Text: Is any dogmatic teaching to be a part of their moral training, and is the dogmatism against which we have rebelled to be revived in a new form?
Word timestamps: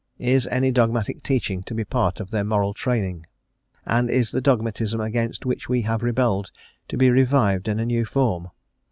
Is 0.17 0.47
any 0.47 0.71
dogmatic 0.71 1.21
teaching 1.21 1.61
to 1.61 1.75
be 1.75 1.83
a 1.83 1.85
part 1.85 2.19
of 2.19 2.31
their 2.31 2.43
moral 2.43 2.73
training, 2.73 3.27
and 3.85 4.09
is 4.09 4.31
the 4.31 4.41
dogmatism 4.41 4.99
against 4.99 5.45
which 5.45 5.69
we 5.69 5.83
have 5.83 6.01
rebelled 6.01 6.49
to 6.87 6.97
be 6.97 7.11
revived 7.11 7.67
in 7.67 7.79
a 7.79 7.85
new 7.85 8.03
form? 8.03 8.47